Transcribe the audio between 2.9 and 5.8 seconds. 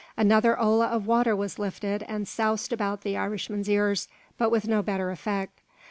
the Irishman's ears, but with no better effect.